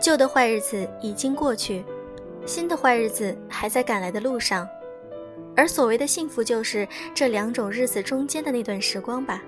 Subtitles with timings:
[0.00, 1.84] 旧的坏日子已经过去，
[2.46, 4.66] 新的坏日子还在赶来的路上。
[5.54, 9.42] 而所谓的幸福，就是这两种日子中间的那段时光吧。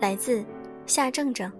[0.00, 0.44] 来自
[0.86, 1.50] 夏正正。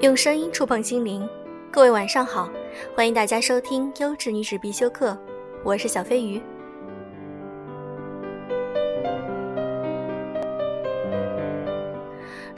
[0.00, 1.28] 用声音触碰心灵，
[1.70, 2.48] 各位晚上好，
[2.94, 5.18] 欢迎大家收听优质女子必修课，
[5.64, 6.40] 我是小飞鱼。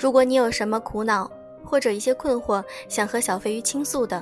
[0.03, 1.31] 如果你有什么苦恼
[1.65, 4.21] 或者一些困惑，想和小飞鱼倾诉的，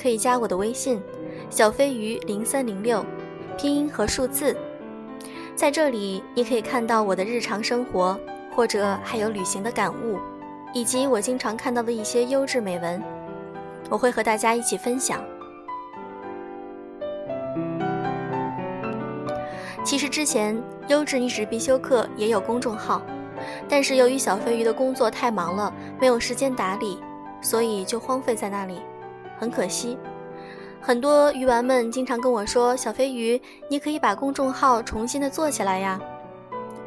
[0.00, 1.02] 可以加我的微信，
[1.50, 3.04] 小飞鱼零三零六，
[3.58, 4.56] 拼音和数字。
[5.56, 8.16] 在这里，你可以看到我的日常生活，
[8.54, 10.16] 或者还有旅行的感悟。
[10.72, 13.02] 以及我经常看到的一些优质美文，
[13.90, 15.20] 我会和大家一起分享。
[19.82, 23.02] 其实之前优质女史必修课也有公众号，
[23.68, 26.98] 但是由于小飞鱼的工作太忙了，没有时间打理，
[27.40, 28.80] 所以就荒废在那里，
[29.38, 29.98] 很可惜。
[30.80, 36.00] 很多鱼丸们经常跟我说：“小飞鱼，你可以把公众号重新的做起来呀。”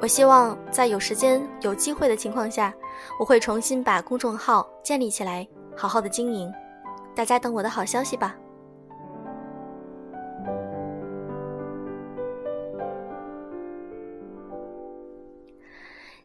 [0.02, 2.74] 我希望在有时间、有机会的情况下，
[3.20, 6.50] 我会重新把公众号建立起来，好好的经营。
[7.14, 8.36] 大家等我的好消息吧。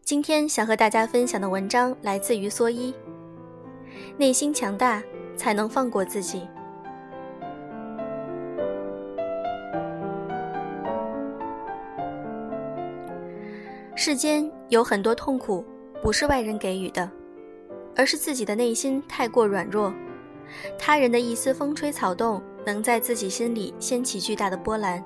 [0.04, 2.94] 今天想和大家分享的文章来自于蓑衣。
[4.18, 5.02] 内心强大，
[5.34, 6.46] 才能放过自己。
[13.96, 15.64] 世间有很多痛苦，
[16.02, 17.10] 不是外人给予的，
[17.96, 19.90] 而是自己的内心太过软弱。
[20.78, 25.02] 他人的一丝风吹草动，能在自己心里掀起巨大的波澜。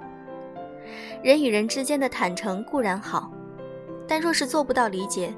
[1.23, 3.31] 人与人之间的坦诚固然好，
[4.09, 5.33] 但若是做不到理解，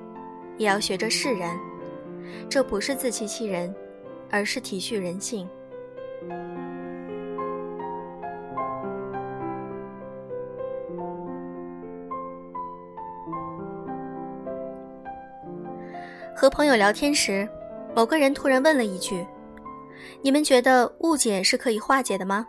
[0.56, 1.58] 也要学着释然。
[2.48, 3.74] 这不是自欺欺人，
[4.30, 5.48] 而是体恤人性。
[16.34, 17.46] 和朋友聊天时，
[17.94, 19.26] 某个人突然问了一句
[20.22, 22.46] ：“你们觉得误解是可以化解的吗？”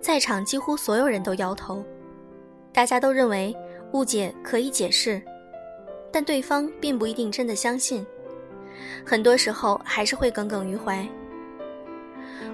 [0.00, 1.84] 在场几乎所有人都摇头，
[2.72, 3.54] 大家都认为
[3.92, 5.20] 误解可以解释，
[6.12, 8.04] 但对方并不一定真的相信，
[9.04, 11.06] 很多时候还是会耿耿于怀。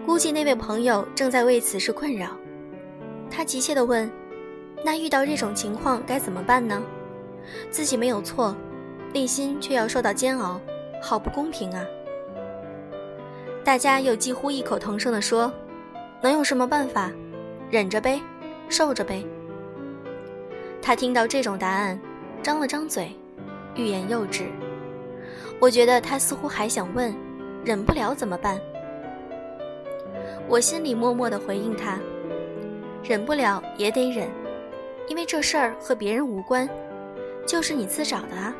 [0.04, 2.36] 估计那位朋友正在为此事困扰，
[3.30, 4.10] 他急切地问
[4.84, 6.82] ：“那遇到这种情况该怎么办呢？
[7.70, 8.56] 自己没有错。”
[9.14, 10.58] 内心却要受到煎熬，
[11.02, 11.84] 好不公平啊！
[13.62, 15.52] 大家又几乎异口同声地说
[16.22, 17.12] ：“能有什么办法？
[17.70, 18.18] 忍着呗，
[18.70, 19.22] 受着呗。”
[20.82, 21.98] 他听到这种答案，
[22.42, 23.12] 张了张嘴，
[23.76, 24.46] 欲言又止。
[25.60, 27.14] 我觉得他似乎还想问
[27.64, 28.60] ：“忍不了怎么办？”
[30.48, 32.00] 我心里默默地回应他
[33.04, 34.28] ：“忍不了也得忍，
[35.06, 36.68] 因为这事儿和别人无关，
[37.46, 38.52] 就是你自找的啊。”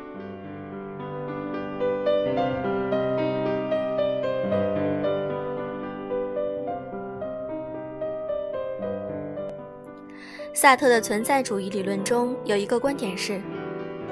[10.63, 13.41] 萨特的存在主义理论中有一个观点是，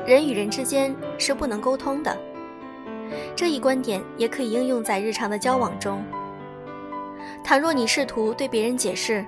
[0.06, 2.14] 人与人之间是不能沟通的。
[3.38, 6.04] 这一观点也可以应用在日常的交往中。
[7.42, 9.26] 倘若你试图对别人解释，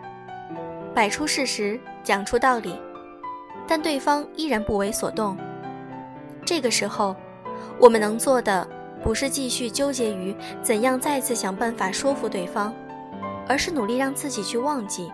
[0.93, 2.77] 摆出事实，讲出道理，
[3.65, 5.37] 但对方依然不为所动，
[6.45, 7.15] 这个时候，
[7.79, 8.67] 我们能做的
[9.01, 12.75] 不是继续纠结于怎样再次想办法说服对方，
[13.47, 15.09] 而是努力让自己去忘记。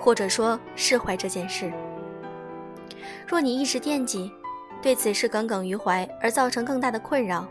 [0.00, 1.70] 或者说释怀这件事。
[3.26, 4.32] 若你一直惦记，
[4.82, 7.46] 对此事耿耿于怀而造成更大的困扰，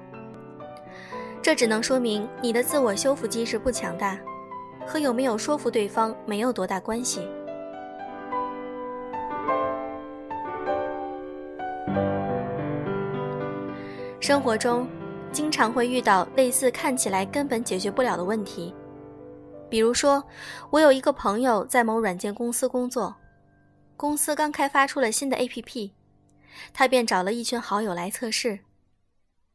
[1.41, 4.17] 这只能说明你的自我修复机制不强大，
[4.85, 7.21] 和有没有说服对方没有多大关系。
[14.19, 14.87] 生活中，
[15.31, 18.75] 经常会遇到类似看起来根本解决不了的问题。
[19.69, 20.23] 比如说，
[20.71, 23.15] 我有一个朋友在某软件公司工作，
[23.95, 25.91] 公司刚开发出了新的 APP，
[26.73, 28.59] 他便找了一群好友来测试。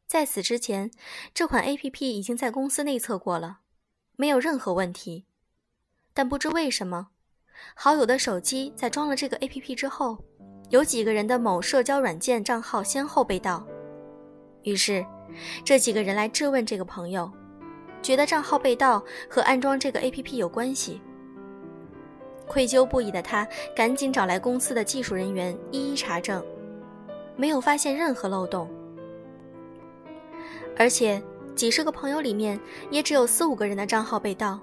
[0.07, 0.89] 在此之前，
[1.33, 3.59] 这款 APP 已经在公司内测过了，
[4.15, 5.25] 没有任何问题。
[6.13, 7.07] 但不知为什么，
[7.75, 10.17] 好友的手机在装了这个 APP 之后，
[10.69, 13.67] 有几个人的某社交软件账号先后被盗。
[14.63, 15.05] 于是，
[15.65, 17.29] 这几个人来质问这个朋友。
[18.05, 21.01] 觉得账号被盗和安装这个 APP 有关系，
[22.45, 26.45] 愧疚不已的他赶紧找来公司的技术人员一一查证，
[27.35, 28.69] 没有发现任何漏洞，
[30.77, 31.19] 而且
[31.55, 32.59] 几十个朋友里面
[32.91, 34.59] 也只有四五个人的账号被盗，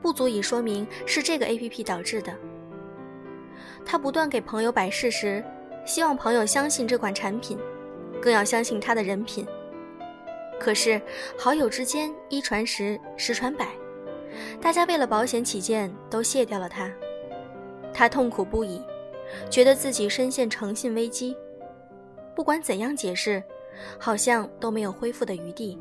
[0.00, 2.34] 不足以说明是这个 APP 导致的。
[3.84, 5.44] 他不断给朋友摆事实，
[5.84, 7.58] 希望朋友相信这款产品，
[8.22, 9.46] 更要相信他的人品。
[10.58, 11.00] 可是
[11.38, 13.68] 好友之间一传十，十传百，
[14.60, 16.90] 大家为了保险起见，都卸掉了他。
[17.94, 18.82] 他痛苦不已，
[19.48, 21.36] 觉得自己深陷诚信危机。
[22.34, 23.42] 不管怎样解释，
[23.98, 25.78] 好像都没有恢复的余地。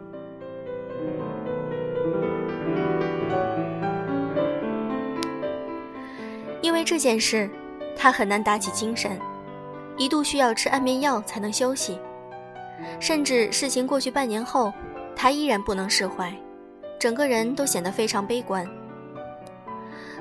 [6.61, 7.49] 因为这件事，
[7.95, 9.19] 他很难打起精神，
[9.97, 11.99] 一度需要吃安眠药才能休息。
[12.99, 14.73] 甚至事情过去半年后，
[15.15, 16.33] 他依然不能释怀，
[16.99, 18.67] 整个人都显得非常悲观。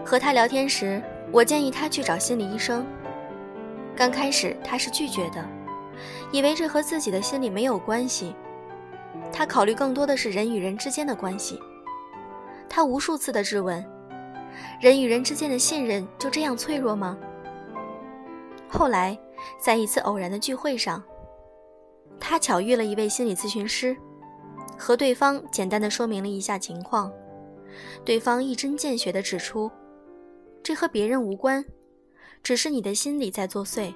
[0.04, 2.86] 和他聊天时，我建议他去找心理医生。
[3.96, 5.44] 刚开始他是拒绝的。
[6.30, 8.34] 以为这和自己的心理没有关系，
[9.32, 11.58] 他考虑更多的是人与人之间的关系。
[12.68, 13.82] 他无数次的质问：
[14.80, 17.16] 人与人之间的信任就这样脆弱吗？
[18.68, 19.18] 后来，
[19.58, 21.02] 在一次偶然的聚会上，
[22.18, 23.96] 他巧遇了一位心理咨询师，
[24.78, 27.12] 和对方简单的说明了一下情况。
[28.04, 29.70] 对方一针见血的指出：
[30.62, 31.64] 这和别人无关，
[32.42, 33.92] 只是你的心理在作祟。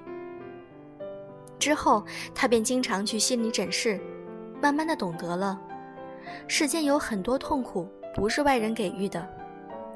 [1.57, 3.99] 之后，他便经常去心理诊室，
[4.61, 5.59] 慢慢的懂得了，
[6.47, 9.27] 世间有很多痛苦不是外人给予的，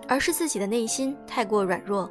[0.08, 2.10] 而是自己的内心太过软弱。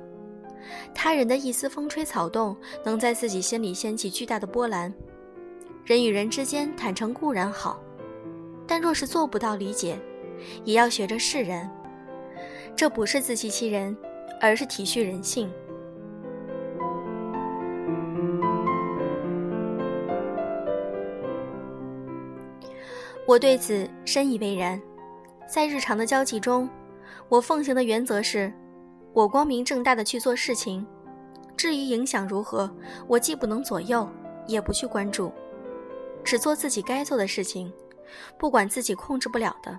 [0.95, 4.93] 他人的一丝风吹草动，能在自己心里掀起巨大的波澜。
[5.85, 7.79] 人与人之间坦诚固然好，
[8.67, 9.99] 但若是做不到理解，
[10.65, 11.71] 也要学着释然。
[12.75, 13.95] 这不是自欺欺人，
[14.41, 15.51] 而是体恤人性。
[23.27, 24.81] 我对此深以为然，
[25.47, 26.69] 在日常的交际中，
[27.29, 28.51] 我奉行的原则是：
[29.13, 30.87] 我光明正大的去做事情，
[31.59, 32.71] 至于影响如何，
[33.07, 34.09] 我既不能左右，
[34.47, 35.33] 也不去关注，
[36.25, 37.73] 只做自己该做的事情，
[38.39, 39.79] 不管自己控制不了的。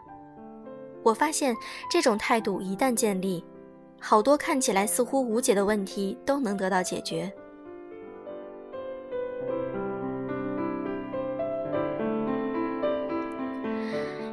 [1.03, 1.55] 我发现
[1.89, 3.43] 这种态度一旦建立，
[3.99, 7.31] 好多看起来似乎无解的问题都能得到解决。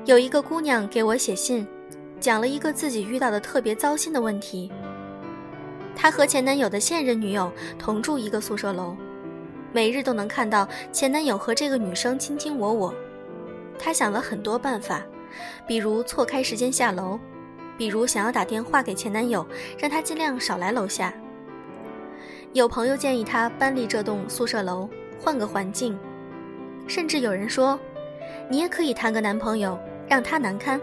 [0.04, 1.66] 有一个姑娘给我写信，
[2.18, 4.70] 讲了一个自己遇到的特别糟心的问题。
[5.94, 8.96] 她和前男友的现任女友同住一个宿舍楼，
[9.72, 12.94] 每日都能看到前男友和这个女生卿卿我我。
[13.78, 15.02] 她想了很多办法，
[15.66, 17.18] 比如错开时间下楼，
[17.76, 19.46] 比如想要打电话给前男友，
[19.78, 21.12] 让他尽量少来楼下。
[22.52, 24.88] 有朋友建议她搬离这栋宿舍楼，
[25.18, 25.98] 换个环境，
[26.86, 27.78] 甚至有人说，
[28.48, 29.78] 你也可以谈个男朋友。
[30.08, 30.78] 让他难堪。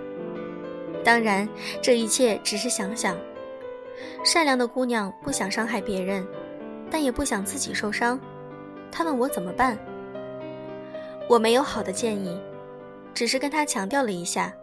[1.03, 1.47] 当然，
[1.83, 3.15] 这一切只是想想。
[4.23, 6.25] 善良的姑娘不想伤害别人，
[6.89, 8.19] 但也不想自己受伤。
[8.91, 9.77] 他问我怎么办，
[11.27, 12.39] 我没有好的建议，
[13.13, 14.53] 只是跟他强调了一下：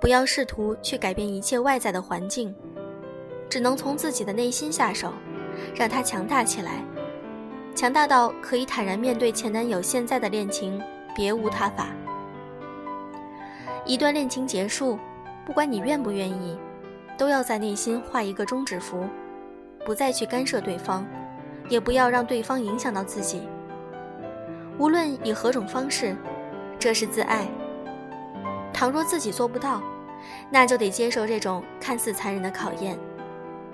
[0.00, 2.54] 不要试图去改变一切外在的环境，
[3.48, 5.12] 只能从自己的内心下手，
[5.74, 6.84] 让他强大起来，
[7.74, 10.80] 强大到可以坦然面对前男友现在的恋情，
[11.14, 11.88] 别无他法。
[13.86, 14.98] 一段恋情结束，
[15.44, 16.58] 不管你愿不愿意，
[17.18, 19.06] 都要在内心画一个终止符，
[19.84, 21.06] 不再去干涉对方，
[21.68, 23.42] 也不要让对方影响到自己。
[24.78, 26.16] 无论以何种方式，
[26.78, 27.46] 这是自爱。
[28.72, 29.82] 倘若自己做不到，
[30.50, 32.98] 那就得接受这种看似残忍的考验，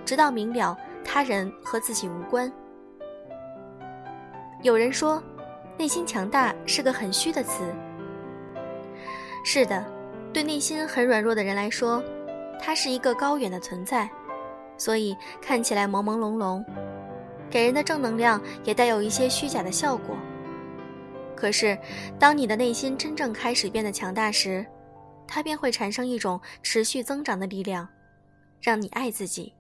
[0.05, 2.53] 直到明了他人和自己无关。
[4.63, 5.23] 有人说，
[5.79, 7.63] 内心强大是个很虚的词。
[9.45, 9.85] 是的。
[10.33, 12.01] 对内心很软弱的人来说，
[12.61, 14.09] 它是一个高远的存在，
[14.77, 16.65] 所以看起来朦朦胧胧，
[17.51, 20.17] 给人的正能量也带有一些虚假的效果。
[21.37, 21.77] 可是，
[22.19, 24.65] 当你的内心真正开始变得强大时，
[25.27, 27.89] 它便会产生一种持续增长的力量，
[28.61, 29.55] 让你爱自己，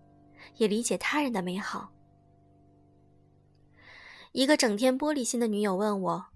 [0.56, 1.90] 也理解他人的美好。
[4.32, 6.26] 一个整天玻璃心的女友问我：“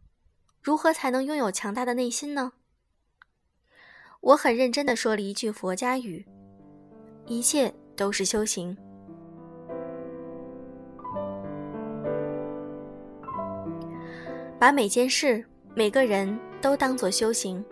[0.62, 2.52] 如何才能拥有强大的内心呢？”
[4.20, 6.26] 我很认真的说了一句佛家语
[7.26, 8.76] ：“一切都是修行。”
[14.64, 15.44] 把每件事
[15.74, 17.62] 每个人都当做修行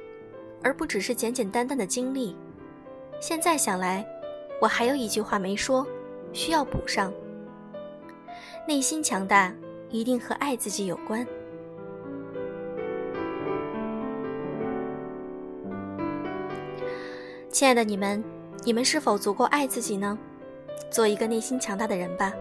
[0.63, 2.37] 而不只是简简单单的经历。
[3.19, 4.07] 现在想来
[4.61, 5.87] 我还有一句话没说
[6.35, 7.11] 需要补上。
[8.69, 9.51] 内心强大
[9.89, 11.27] 一定和爱自己有关。
[17.51, 18.23] 亲爱的你们
[18.65, 20.19] 你们是否足够爱自己呢？
[20.91, 22.35] 做一个内心强大的人吧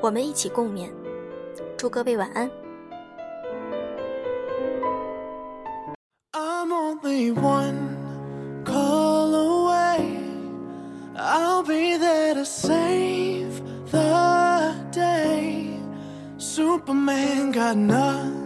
[0.00, 0.90] 我们一起共勉。
[1.76, 2.50] 祝各位晚安。
[7.12, 10.18] only one call away.
[11.14, 15.76] I'll be there to save the day.
[16.38, 18.41] Superman got nothing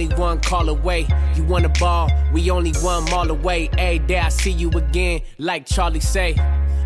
[0.00, 3.68] You one call away you want a ball, we only one mall away.
[3.78, 6.36] Every day I see you again, like Charlie say.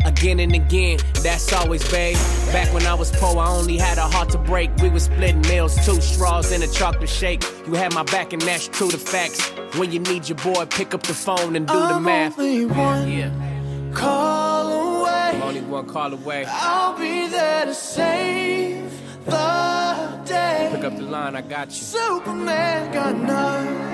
[0.05, 2.17] Again and again, that's always babe.
[2.53, 4.75] Back when I was poor, I only had a heart to break.
[4.77, 7.45] We was splitting meals, two straws in a chocolate shake.
[7.67, 9.51] You had my back, and that's true to the facts.
[9.79, 12.39] When you need your boy, pick up the phone and do I'm the math.
[12.39, 13.93] Only one yeah.
[13.95, 15.11] call away.
[15.35, 16.47] I'm only one call away.
[16.49, 18.93] I'll be there to save
[19.25, 20.71] the day.
[20.75, 21.75] Pick up the line, I got you.
[21.75, 23.93] Superman got nothing.